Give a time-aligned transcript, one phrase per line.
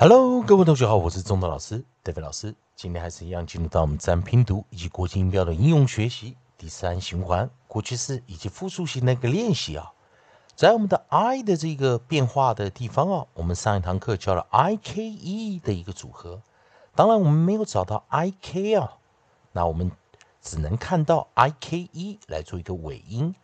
[0.00, 2.54] Hello，各位同学好，我是中德老师 David 老师。
[2.76, 9.92] 今天还是一样进入到我们自然拼读以及国际音标的应用学习第三循环，过去式以及复数型的一个练习啊。
[10.54, 16.42] 在我们的 I 的这个变化的地方啊，我们上一堂课教了 I K E 的一个组合。
[16.94, 18.98] 当然我们没有找到 I K 啊，
[19.50, 19.90] 那我们
[20.40, 23.34] 只能看到 I K E 来做一个尾音。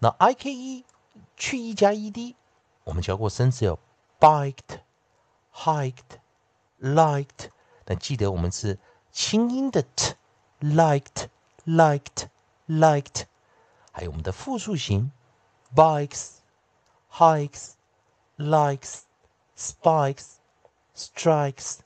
[0.00, 0.84] 那 I K E
[1.36, 2.34] 去 E 加 E D，
[2.82, 3.78] 我们教过生词有
[4.18, 4.80] biked。
[5.59, 6.19] hiked,
[6.81, 7.49] liked，
[7.83, 8.77] 但记得我们是
[9.11, 11.29] 轻音的 t，liked,
[11.65, 12.27] liked,
[12.67, 13.23] liked，
[13.91, 15.11] 还有我们的复数型
[15.73, 16.37] bikes,
[17.11, 17.71] hikes,
[18.37, 19.01] likes,
[19.57, 20.35] spikes,
[20.95, 21.77] strikes。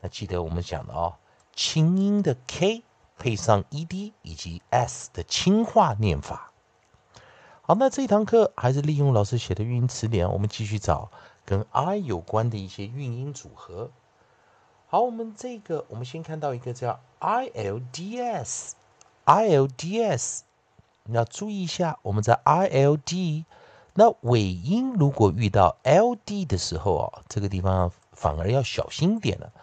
[0.00, 1.16] 那记得我们讲的哦，
[1.54, 2.82] 轻音的 k
[3.18, 6.51] 配上 ed 以及 s 的轻化念法。
[7.65, 11.09] 好，那这一堂课还是利用老师写的语音词典，我们继续找。
[11.45, 13.89] 跟 I 有关的一些运音组合。
[14.87, 18.75] 好，我们这个，我们先看到一个叫 ILDS，ILDS，
[21.05, 23.45] 你要注意一下，我们在 ILD，
[23.93, 29.53] 那尾音如果遇到 LD 的时候啊，这个地方反而要小心点了。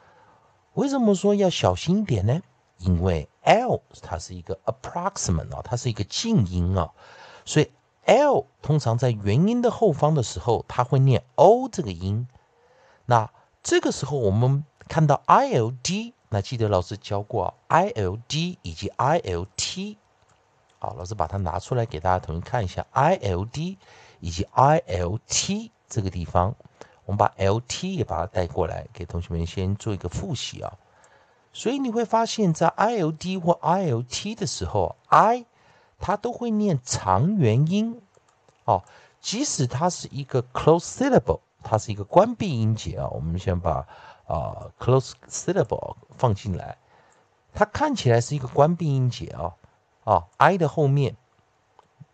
[0.73, 2.41] 为什么说要小心点呢？
[2.79, 6.93] 因为 L 它是一个 approximate 啊，它是一个静音啊，
[7.45, 7.71] 所以。
[8.05, 12.27] L 通常在元音的后方的时候，它会念 O 这个音。
[13.07, 13.31] 那
[13.63, 19.97] 这个时候我们看到 ILD，那记得老师教过 ILD 以及 ILT。
[20.79, 23.77] 好，老师把它拿出来给大家同学看一下 ILD
[24.21, 26.55] 以及 ILT 这个地方，
[27.05, 30.73] 我们把 LT 也把它带过来，给同学们先做一个复习啊。
[31.53, 35.45] 所以你会发现在 ILD 或 ILT 的时候，I
[36.01, 38.01] 它都会念长元音，
[38.65, 38.83] 哦，
[39.21, 43.07] 即使它是一个 close syllable，它是一个关闭音节啊。
[43.09, 43.87] 我们先把
[44.27, 46.79] 啊 close syllable 放进来，
[47.53, 49.55] 它看起来是一个关闭音节啊，
[50.05, 51.17] 啊，i 的后面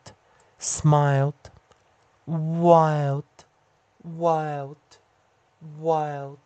[0.59, 1.33] smiled,
[2.25, 3.23] wild,
[4.03, 4.75] wild,
[5.81, 6.37] wild。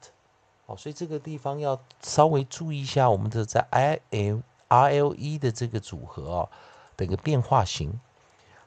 [0.66, 6.50] 好，所以这个地方要稍微注意一下我们的在 i l r l e 的这个组合啊
[6.96, 8.00] 的一个变化型。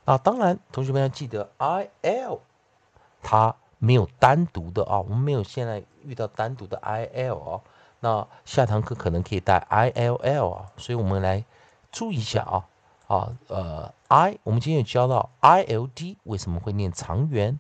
[0.05, 2.41] 那，当然，同学们要记得 i l
[3.23, 7.61] 它没有单独的啊，我们没有现在遇到单独的 i l 啊。
[8.05, 11.43] 那下堂课可能可以带 i l l 啊，所以我们来
[11.91, 12.69] 注意一下啊
[13.07, 17.59] 啊呃 i 我们今天有教到 i l d 为什么会念长元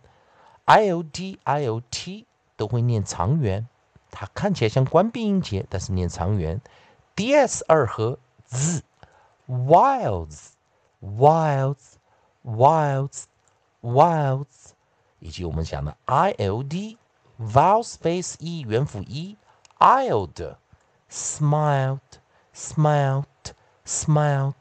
[0.66, 2.26] ，i l d i l t
[2.58, 3.66] 都会念长元，
[4.10, 6.60] 它看起来像关闭音节，但是念长元
[7.16, 8.82] ds 二和 z
[9.48, 10.48] wilds
[11.00, 11.94] wilds
[12.44, 13.22] wilds
[13.80, 14.72] wilds，
[15.20, 16.98] 以及我们讲的 ild
[17.40, 19.38] vowel space e 元辅 e
[19.78, 20.56] ild
[21.10, 21.98] smiled
[22.54, 23.24] smiled
[23.84, 24.54] smiled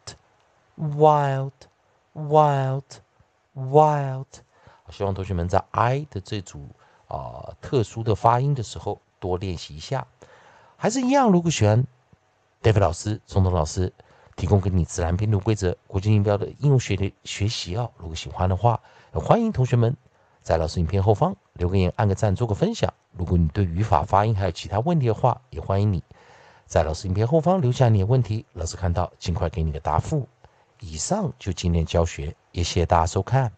[0.77, 1.51] wild
[2.13, 2.83] wild
[3.55, 4.25] wild。
[4.89, 6.67] 希望同学们在 i 的这组
[7.07, 10.05] 啊特殊的发音的时候多练习一下。
[10.77, 11.85] 还是一样，如果喜欢
[12.61, 13.93] David 老师、松东老师
[14.35, 18.81] 提供给你自然拼读规则、国际音标的应用学的学习哦，如果喜欢的话，
[19.13, 19.95] 欢迎同学们
[20.43, 22.93] 在老师影片后方留个言、按个赞、做个分享。
[23.17, 26.03] 如果你对语法、发音还有其他问题的话，也欢迎你
[26.65, 30.27] 在老师影片后方留下你的问题，老师看到尽快给你个答复。
[30.79, 33.53] 以上就今天教学，也谢谢大家收看。